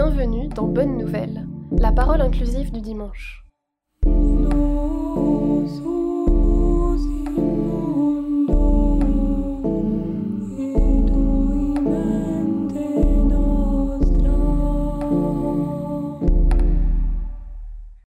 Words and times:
Bienvenue 0.00 0.46
dans 0.46 0.68
Bonne 0.68 0.96
Nouvelle, 0.96 1.44
la 1.72 1.90
parole 1.90 2.20
inclusive 2.20 2.70
du 2.70 2.80
dimanche. 2.80 3.44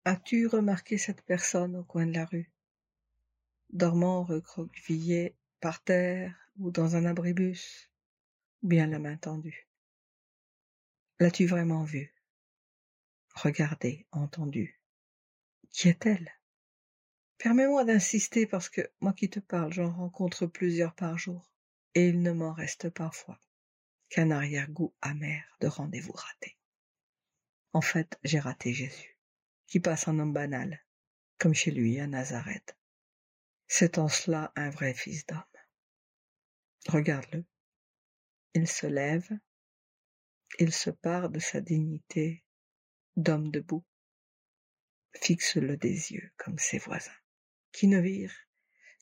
As-tu 0.05 0.47
remarqué 0.47 0.97
cette 0.97 1.21
personne 1.23 1.75
au 1.75 1.84
coin 1.84 2.05
de 2.05 2.13
la 2.13 2.23
rue, 2.23 2.50
dormant 3.73 4.23
recroquevillée 4.23 5.36
par 5.59 5.84
terre 5.84 6.34
ou 6.57 6.71
dans 6.71 6.95
un 6.95 7.04
abribus, 7.04 7.91
ou 8.62 8.70
bien 8.70 8.88
la 8.88 9.00
main 9.00 9.18
tendue? 9.18 9.62
L'as-tu 11.23 11.45
vraiment 11.45 11.86
vue? 11.86 12.13
Regardée, 13.34 14.05
entendue 14.12 14.77
Qui 15.72 15.88
est-elle? 15.88 16.30
Permets-moi 17.38 17.86
d'insister 17.86 18.45
parce 18.45 18.68
que 18.68 18.81
moi 19.00 19.14
qui 19.14 19.30
te 19.30 19.40
parle, 19.40 19.72
j'en 19.72 19.90
rencontre 19.90 20.48
plusieurs 20.48 20.94
par 20.94 21.17
jour, 21.17 21.50
et 21.95 22.09
il 22.09 22.23
ne 22.23 22.34
m'en 22.34 22.52
reste 22.52 22.90
parfois 22.90 23.40
qu'un 24.09 24.31
arrière-goût 24.31 24.94
amer 25.00 25.45
de 25.62 25.67
rendez-vous 25.67 26.12
raté. 26.12 26.58
En 27.72 27.80
fait, 27.80 28.20
j'ai 28.26 28.40
raté 28.40 28.73
Jésus, 28.73 29.17
qui 29.67 29.80
passe 29.80 30.09
en 30.09 30.20
homme 30.20 30.34
banal, 30.34 30.84
comme 31.38 31.53
chez 31.53 31.72
lui 31.72 32.02
à 32.02 32.08
Nazareth. 32.08 32.76
C'est 33.67 33.98
en 33.98 34.09
cela 34.09 34.52
un 34.58 34.72
vrai 34.72 34.94
fils 34.94 35.26
d'homme. 35.26 35.40
Regarde-le. 36.90 37.45
Il 38.55 38.67
se 38.67 38.88
lève, 38.88 39.30
il 40.59 40.72
se 40.73 40.90
part 40.90 41.30
de 41.30 41.40
sa 41.40 41.62
dignité 41.62 42.44
d'homme 43.16 43.50
debout, 43.50 43.84
fixe-le 45.16 45.78
des 45.78 46.12
yeux 46.12 46.32
comme 46.38 46.58
ses 46.58 46.78
voisins, 46.78 47.12
qui 47.72 47.88
ne 47.88 48.00
virent 48.00 48.48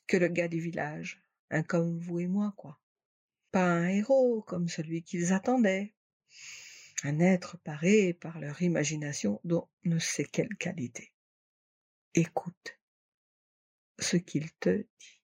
que 0.08 0.18
le 0.18 0.28
gars 0.28 0.48
du 0.48 0.60
village, 0.60 1.24
un 1.50 1.64
comme 1.64 2.00
vous 2.00 2.20
et 2.20 2.28
moi, 2.28 2.54
quoi. 2.58 2.80
Pas 3.52 3.70
un 3.70 3.88
héros 3.88 4.42
comme 4.44 4.68
celui 4.68 5.04
qu'ils 5.04 5.34
attendaient, 5.34 5.94
un 7.04 7.20
être 7.20 7.58
paré 7.60 8.14
par 8.14 8.40
leur 8.40 8.62
imagination 8.62 9.42
dont 9.44 9.68
ne 9.84 10.00
sait 10.00 10.26
quelle 10.26 10.56
qualité. 10.58 11.14
Écoute 12.14 12.78
ce 14.00 14.18
qu'il 14.18 14.52
te 14.54 14.78
dit. 15.00 15.22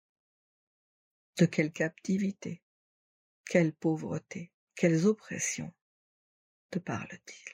De 1.37 1.45
quelle 1.45 1.71
captivité, 1.71 2.61
quelle 3.45 3.73
pauvreté, 3.73 4.51
quelles 4.75 5.05
oppressions 5.05 5.73
te 6.69 6.79
parle-t-il? 6.79 7.53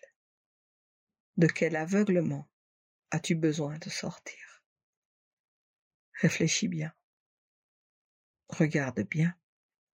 De 1.38 1.48
quel 1.48 1.76
aveuglement 1.76 2.48
as-tu 3.12 3.36
besoin 3.36 3.78
de 3.80 3.90
sortir? 3.90 4.64
Réfléchis 6.22 6.68
bien. 6.68 6.94
Regarde 8.50 9.02
bien 9.02 9.36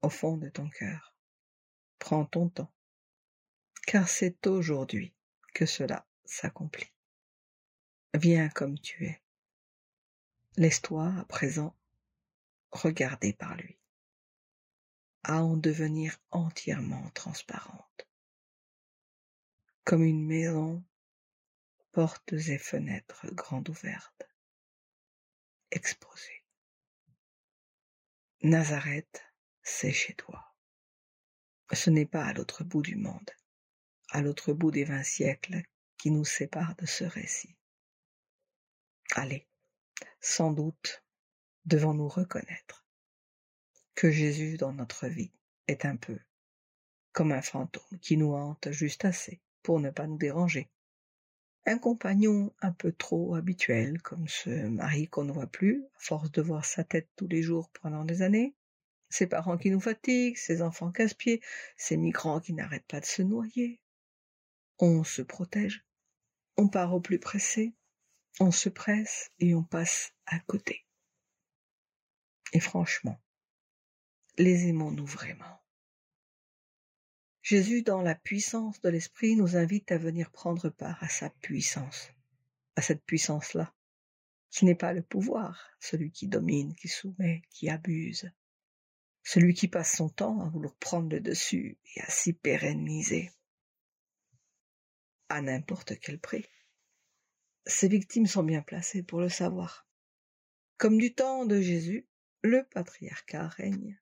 au 0.01 0.09
fond 0.09 0.37
de 0.37 0.49
ton 0.49 0.69
cœur. 0.69 1.15
Prends 1.97 2.25
ton 2.25 2.49
temps, 2.49 2.73
car 3.85 4.07
c'est 4.07 4.47
aujourd'hui 4.47 5.13
que 5.53 5.65
cela 5.65 6.07
s'accomplit. 6.25 6.91
Viens 8.13 8.49
comme 8.49 8.79
tu 8.79 9.05
es. 9.05 9.21
Laisse-toi 10.55 11.13
à 11.19 11.25
présent 11.25 11.75
regarder 12.71 13.33
par 13.33 13.55
lui, 13.55 13.77
à 15.23 15.43
en 15.43 15.57
devenir 15.57 16.17
entièrement 16.31 17.09
transparente 17.11 18.08
comme 19.89 20.03
une 20.03 20.23
maison, 20.23 20.83
portes 21.93 22.33
et 22.33 22.59
fenêtres 22.59 23.25
grandes 23.33 23.69
ouvertes, 23.69 24.29
exposées. 25.71 26.45
Nazareth, 28.43 29.25
c'est 29.63 29.91
chez 29.91 30.13
toi. 30.13 30.53
Ce 31.73 31.89
n'est 31.89 32.05
pas 32.05 32.23
à 32.23 32.33
l'autre 32.33 32.63
bout 32.63 32.83
du 32.83 32.97
monde, 32.97 33.31
à 34.11 34.21
l'autre 34.21 34.53
bout 34.53 34.69
des 34.69 34.83
vingt 34.83 35.01
siècles 35.01 35.63
qui 35.97 36.11
nous 36.11 36.23
séparent 36.23 36.75
de 36.75 36.85
ce 36.85 37.05
récit. 37.05 37.57
Allez, 39.15 39.47
sans 40.21 40.51
doute 40.51 41.03
devons-nous 41.65 42.09
reconnaître 42.09 42.85
que 43.95 44.11
Jésus 44.11 44.57
dans 44.57 44.71
notre 44.71 45.07
vie 45.07 45.33
est 45.65 45.83
un 45.83 45.97
peu 45.97 46.19
comme 47.11 47.31
un 47.31 47.41
fantôme 47.41 47.99
qui 48.03 48.17
nous 48.17 48.35
hante 48.35 48.69
juste 48.69 49.03
assez 49.03 49.41
pour 49.63 49.79
ne 49.79 49.89
pas 49.89 50.07
nous 50.07 50.17
déranger. 50.17 50.69
Un 51.65 51.77
compagnon 51.77 52.53
un 52.61 52.71
peu 52.71 52.91
trop 52.91 53.35
habituel, 53.35 54.01
comme 54.01 54.27
ce 54.27 54.49
mari 54.49 55.07
qu'on 55.07 55.23
ne 55.23 55.31
voit 55.31 55.47
plus, 55.47 55.83
à 55.95 55.99
force 55.99 56.31
de 56.31 56.41
voir 56.41 56.65
sa 56.65 56.83
tête 56.83 57.09
tous 57.15 57.27
les 57.27 57.43
jours 57.43 57.69
pendant 57.81 58.05
des 58.05 58.21
années, 58.21 58.55
ses 59.09 59.27
parents 59.27 59.57
qui 59.57 59.71
nous 59.71 59.81
fatiguent, 59.81 60.37
ses 60.37 60.61
enfants 60.61 60.91
casse-pieds, 60.91 61.41
ces 61.77 61.97
migrants 61.97 62.39
qui 62.39 62.53
n'arrêtent 62.53 62.87
pas 62.87 62.99
de 62.99 63.05
se 63.05 63.21
noyer. 63.21 63.81
On 64.79 65.03
se 65.03 65.21
protège, 65.21 65.85
on 66.57 66.69
part 66.69 66.93
au 66.93 67.01
plus 67.01 67.19
pressé, 67.19 67.73
on 68.39 68.51
se 68.51 68.69
presse 68.69 69.31
et 69.39 69.53
on 69.53 69.63
passe 69.63 70.13
à 70.25 70.39
côté. 70.39 70.85
Et 72.53 72.59
franchement, 72.59 73.19
les 74.37 74.67
aimons-nous 74.67 75.05
vraiment? 75.05 75.58
Jésus, 77.49 77.81
dans 77.81 78.03
la 78.03 78.13
puissance 78.13 78.79
de 78.81 78.89
l'Esprit, 78.89 79.35
nous 79.35 79.55
invite 79.55 79.91
à 79.91 79.97
venir 79.97 80.29
prendre 80.29 80.69
part 80.69 81.03
à 81.03 81.09
sa 81.09 81.31
puissance, 81.31 82.11
à 82.75 82.83
cette 82.83 83.03
puissance-là, 83.03 83.73
qui 84.51 84.65
n'est 84.65 84.75
pas 84.75 84.93
le 84.93 85.01
pouvoir, 85.01 85.71
celui 85.79 86.11
qui 86.11 86.27
domine, 86.27 86.75
qui 86.75 86.87
soumet, 86.87 87.41
qui 87.49 87.67
abuse, 87.67 88.31
celui 89.23 89.55
qui 89.55 89.67
passe 89.67 89.95
son 89.95 90.09
temps 90.09 90.41
à 90.41 90.49
vouloir 90.49 90.75
prendre 90.75 91.09
le 91.09 91.21
dessus 91.21 91.79
et 91.95 92.01
à 92.01 92.09
s'y 92.11 92.33
pérenniser, 92.33 93.31
à 95.29 95.41
n'importe 95.41 95.99
quel 95.99 96.19
prix. 96.19 96.45
Ces 97.65 97.87
victimes 97.87 98.27
sont 98.27 98.43
bien 98.43 98.61
placées 98.61 99.01
pour 99.01 99.21
le 99.21 99.29
savoir. 99.29 99.87
Comme 100.77 100.99
du 100.99 101.15
temps 101.15 101.47
de 101.47 101.59
Jésus, 101.59 102.07
le 102.43 102.63
patriarcat 102.63 103.47
règne 103.47 103.99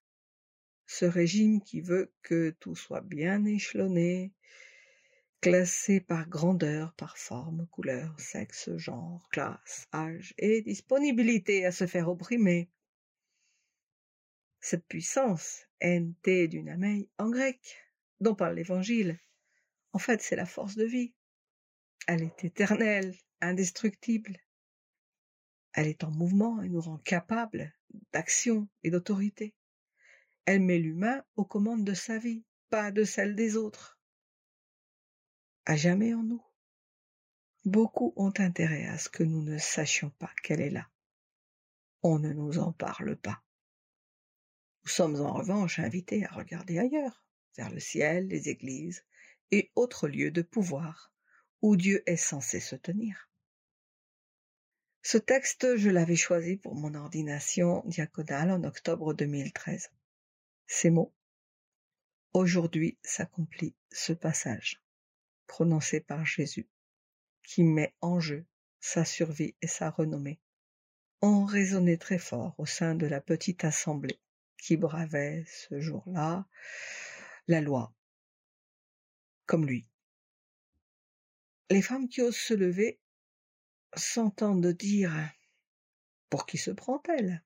ce 0.88 1.06
régime 1.06 1.62
qui 1.62 1.82
veut 1.82 2.12
que 2.24 2.52
tout 2.62 2.76
soit 2.76 3.02
bien 3.02 3.44
échelonné, 3.46 4.34
classé 5.42 6.00
par 6.00 6.28
grandeur, 6.28 6.94
par 6.94 7.18
forme, 7.18 7.68
couleur, 7.68 8.18
sexe, 8.20 8.76
genre, 8.78 9.28
classe, 9.30 9.88
âge 9.94 10.34
et 10.38 10.62
disponibilité 10.62 11.66
à 11.66 11.72
se 11.72 11.86
faire 11.86 12.10
opprimer. 12.10 12.70
Cette 14.62 14.88
puissance, 14.88 15.68
NT 15.82 16.48
d'une 16.48 16.70
abeille 16.70 17.10
en 17.18 17.30
grec, 17.30 17.78
dont 18.22 18.34
parle 18.34 18.56
l'Évangile, 18.56 19.20
en 19.92 20.00
fait 20.00 20.22
c'est 20.22 20.36
la 20.36 20.46
force 20.46 20.76
de 20.76 20.86
vie. 20.86 21.14
Elle 22.08 22.24
est 22.24 22.46
éternelle, 22.46 23.14
indestructible. 23.42 24.38
Elle 25.74 25.88
est 25.88 26.04
en 26.06 26.12
mouvement 26.12 26.62
et 26.62 26.70
nous 26.70 26.82
rend 26.82 26.98
capables 26.98 27.74
d'action 28.14 28.68
et 28.84 28.90
d'autorité. 28.90 29.54
Elle 30.48 30.62
met 30.62 30.80
l'humain 30.80 31.26
aux 31.36 31.44
commandes 31.44 31.84
de 31.84 31.94
sa 31.94 32.18
vie, 32.18 32.46
pas 32.70 32.90
de 32.90 33.04
celle 33.04 33.36
des 33.36 33.58
autres. 33.58 34.00
À 35.66 35.76
jamais 35.76 36.14
en 36.14 36.24
nous. 36.24 36.42
Beaucoup 37.66 38.14
ont 38.16 38.32
intérêt 38.38 38.86
à 38.86 38.98
ce 38.98 39.10
que 39.10 39.24
nous 39.24 39.42
ne 39.42 39.58
sachions 39.58 40.10
pas 40.12 40.32
qu'elle 40.44 40.62
est 40.62 40.70
là. 40.70 40.90
On 42.02 42.18
ne 42.18 42.32
nous 42.32 42.60
en 42.60 42.72
parle 42.72 43.18
pas. 43.18 43.44
Nous 44.86 44.90
sommes 44.90 45.20
en 45.20 45.34
revanche 45.34 45.80
invités 45.80 46.26
à 46.26 46.32
regarder 46.32 46.80
ailleurs, 46.80 47.26
vers 47.58 47.70
le 47.70 47.82
ciel, 47.82 48.30
les 48.30 48.48
églises 48.48 49.04
et 49.52 49.70
autres 49.76 50.08
lieux 50.08 50.32
de 50.32 50.44
pouvoir 50.44 51.12
où 51.62 51.76
Dieu 51.76 52.04
est 52.06 52.16
censé 52.16 52.62
se 52.62 52.78
tenir. 52.78 53.30
Ce 55.02 55.18
texte, 55.18 55.76
je 55.76 55.90
l'avais 55.90 56.16
choisi 56.16 56.56
pour 56.56 56.74
mon 56.74 56.94
ordination 56.96 57.84
diaconale 57.86 58.52
en 58.52 58.64
octobre 58.64 59.14
2013 59.14 59.90
ces 60.68 60.90
mots. 60.90 61.14
Aujourd'hui 62.34 62.98
s'accomplit 63.02 63.76
ce 63.92 64.14
passage, 64.14 64.84
prononcé 65.48 66.02
par 66.02 66.26
Jésus, 66.26 66.68
qui 67.44 67.64
met 67.64 67.96
en 68.02 68.20
jeu 68.20 68.46
sa 68.80 69.06
survie 69.06 69.56
et 69.62 69.68
sa 69.68 69.90
renommée, 69.90 70.40
ont 71.22 71.46
résonné 71.46 71.98
très 71.98 72.20
fort 72.20 72.54
au 72.58 72.66
sein 72.66 72.94
de 72.94 73.08
la 73.08 73.22
petite 73.22 73.64
assemblée 73.64 74.20
qui 74.58 74.78
bravait 74.78 75.46
ce 75.48 75.80
jour-là 75.80 76.46
la 77.48 77.62
loi, 77.62 77.94
comme 79.46 79.66
lui. 79.66 79.88
Les 81.70 81.82
femmes 81.82 82.10
qui 82.10 82.22
osent 82.22 82.36
se 82.36 82.54
lever 82.54 83.00
s'entendent 83.96 84.68
dire 84.68 85.14
Pour 86.30 86.46
qui 86.46 86.58
se 86.58 86.72
prend-elle? 86.72 87.44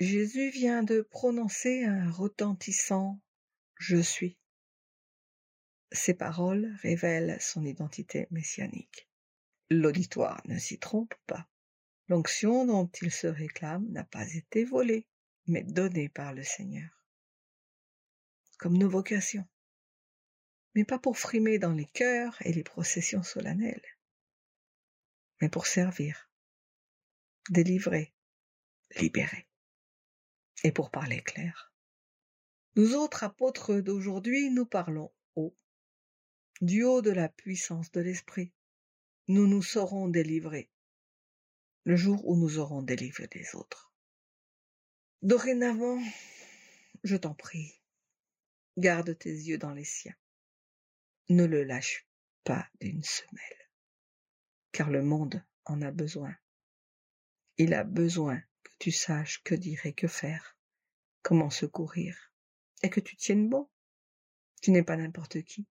Jésus 0.00 0.50
vient 0.50 0.82
de 0.82 1.02
prononcer 1.02 1.84
un 1.84 2.10
retentissant 2.10 3.20
Je 3.76 3.98
suis. 3.98 4.36
Ces 5.92 6.14
paroles 6.14 6.76
révèlent 6.82 7.40
son 7.40 7.64
identité 7.64 8.26
messianique. 8.32 9.08
L'auditoire 9.70 10.42
ne 10.46 10.58
s'y 10.58 10.80
trompe 10.80 11.14
pas. 11.28 11.48
L'onction 12.08 12.66
dont 12.66 12.90
il 13.02 13.12
se 13.12 13.28
réclame 13.28 13.88
n'a 13.92 14.02
pas 14.02 14.34
été 14.34 14.64
volée, 14.64 15.06
mais 15.46 15.62
donnée 15.62 16.08
par 16.08 16.34
le 16.34 16.42
Seigneur. 16.42 16.90
Comme 18.58 18.76
nos 18.76 18.90
vocations. 18.90 19.46
Mais 20.74 20.84
pas 20.84 20.98
pour 20.98 21.18
frimer 21.18 21.60
dans 21.60 21.72
les 21.72 21.86
cœurs 21.86 22.36
et 22.44 22.52
les 22.52 22.64
processions 22.64 23.22
solennelles, 23.22 23.86
mais 25.40 25.48
pour 25.48 25.68
servir, 25.68 26.28
délivrer, 27.48 28.12
libérer, 28.96 29.46
et 30.64 30.72
pour 30.72 30.90
parler 30.90 31.22
clair. 31.22 31.72
Nous 32.74 32.94
autres 32.94 33.22
apôtres 33.22 33.76
d'aujourd'hui, 33.76 34.50
nous 34.50 34.66
parlons 34.66 35.12
haut, 35.36 35.56
du 36.60 36.82
haut 36.82 37.02
de 37.02 37.12
la 37.12 37.28
puissance 37.28 37.92
de 37.92 38.00
l'Esprit. 38.00 38.52
Nous 39.28 39.46
nous 39.46 39.62
saurons 39.62 40.08
délivrer 40.08 40.70
le 41.84 41.96
jour 41.96 42.26
où 42.26 42.36
nous 42.36 42.58
aurons 42.58 42.82
délivré 42.82 43.28
les 43.34 43.54
autres. 43.54 43.92
Dorénavant, 45.22 46.02
je 47.04 47.16
t'en 47.16 47.34
prie, 47.34 47.80
garde 48.78 49.16
tes 49.18 49.32
yeux 49.32 49.58
dans 49.58 49.72
les 49.72 49.84
siens. 49.84 50.16
Ne 51.28 51.44
le 51.44 51.62
lâche 51.62 52.06
pas 52.42 52.66
d'une 52.80 53.02
semelle, 53.02 53.68
car 54.72 54.90
le 54.90 55.02
monde 55.02 55.42
en 55.66 55.80
a 55.82 55.90
besoin. 55.90 56.34
Il 57.56 57.72
a 57.74 57.84
besoin 57.84 58.42
que 58.64 58.72
tu 58.78 58.90
saches 58.90 59.42
que 59.44 59.54
dire 59.54 59.86
et 59.86 59.92
que 59.92 60.08
faire, 60.08 60.56
comment 61.22 61.50
secourir, 61.50 62.32
et 62.82 62.90
que 62.90 63.00
tu 63.00 63.16
tiennes 63.16 63.48
bon. 63.48 63.68
Tu 64.60 64.70
n'es 64.70 64.82
pas 64.82 64.96
n'importe 64.96 65.42
qui. 65.42 65.66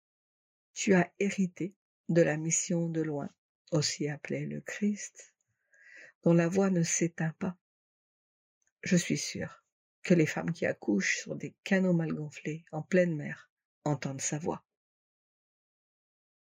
Tu 0.75 0.95
as 0.95 1.13
hérité 1.19 1.75
de 2.09 2.23
la 2.23 2.37
mission 2.37 2.89
de 2.89 3.01
loin, 3.01 3.31
aussi 3.71 4.09
appelée 4.09 4.47
le 4.47 4.61
Christ, 4.61 5.35
dont 6.25 6.35
la 6.35 6.49
voix 6.49 6.71
ne 6.71 6.83
s'éteint 6.83 7.35
pas. 7.39 7.57
Je 8.83 8.97
suis 8.97 9.19
sûr 9.19 9.65
que 10.03 10.15
les 10.15 10.27
femmes 10.27 10.53
qui 10.53 10.67
accouchent 10.67 11.19
sur 11.19 11.37
des 11.37 11.55
canaux 11.65 11.93
mal 11.93 12.13
gonflés 12.13 12.65
en 12.73 12.83
pleine 12.83 13.15
mer 13.15 13.51
entendent 13.85 14.21
sa 14.21 14.39
voix. 14.39 14.65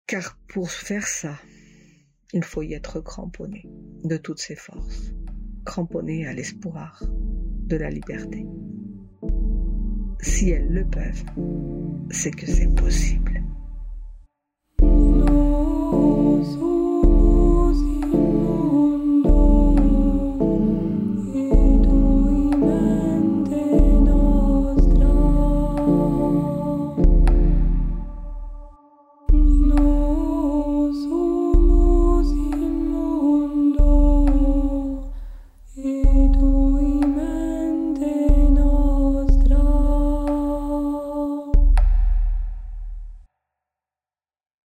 Car 0.06 0.38
pour 0.48 0.70
faire 0.70 1.06
ça, 1.06 1.38
il 2.32 2.44
faut 2.44 2.62
y 2.62 2.74
être 2.74 3.00
cramponné 3.00 3.62
de 4.04 4.16
toutes 4.16 4.40
ses 4.40 4.56
forces, 4.56 5.12
cramponné 5.64 6.26
à 6.26 6.32
l'espoir 6.32 7.02
de 7.66 7.76
la 7.76 7.90
liberté. 7.90 8.46
Si 10.20 10.50
elles 10.50 10.72
le 10.72 10.84
peuvent, 10.84 11.24
c'est 12.10 12.30
que 12.30 12.46
c'est 12.46 12.74
possible. 12.74 13.42